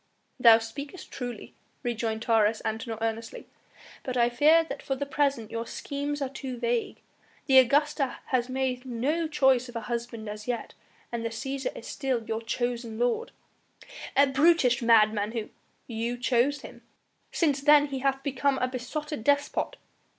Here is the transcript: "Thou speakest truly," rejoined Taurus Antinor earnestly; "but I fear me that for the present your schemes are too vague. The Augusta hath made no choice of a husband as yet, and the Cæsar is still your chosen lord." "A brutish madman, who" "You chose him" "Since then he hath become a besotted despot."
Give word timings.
"Thou 0.39 0.57
speakest 0.57 1.11
truly," 1.11 1.53
rejoined 1.83 2.23
Taurus 2.23 2.59
Antinor 2.65 2.97
earnestly; 3.01 3.45
"but 4.01 4.17
I 4.17 4.29
fear 4.31 4.63
me 4.63 4.67
that 4.69 4.81
for 4.81 4.95
the 4.95 5.05
present 5.05 5.51
your 5.51 5.67
schemes 5.67 6.23
are 6.23 6.29
too 6.29 6.57
vague. 6.57 6.99
The 7.45 7.59
Augusta 7.59 8.15
hath 8.25 8.49
made 8.49 8.83
no 8.83 9.27
choice 9.27 9.69
of 9.69 9.75
a 9.75 9.81
husband 9.81 10.27
as 10.27 10.47
yet, 10.47 10.73
and 11.11 11.23
the 11.23 11.29
Cæsar 11.29 11.77
is 11.77 11.85
still 11.85 12.23
your 12.23 12.41
chosen 12.41 12.97
lord." 12.97 13.29
"A 14.17 14.25
brutish 14.25 14.81
madman, 14.81 15.33
who" 15.33 15.51
"You 16.03 16.17
chose 16.17 16.61
him" 16.61 16.81
"Since 17.31 17.61
then 17.61 17.89
he 17.89 17.99
hath 17.99 18.23
become 18.23 18.57
a 18.57 18.67
besotted 18.67 19.23
despot." 19.23 19.75